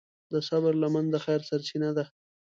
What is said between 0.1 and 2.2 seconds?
د صبر لمن د خیر سرچینه ده.